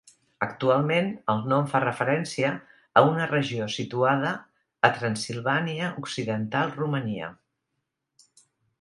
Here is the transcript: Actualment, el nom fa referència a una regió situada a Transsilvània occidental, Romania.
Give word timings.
Actualment, 0.43 1.09
el 1.33 1.43
nom 1.51 1.67
fa 1.73 1.81
referència 1.83 2.49
a 3.01 3.05
una 3.11 3.29
regió 3.33 3.69
situada 3.75 4.33
a 4.89 4.93
Transsilvània 4.99 5.95
occidental, 6.07 6.77
Romania. 6.83 7.33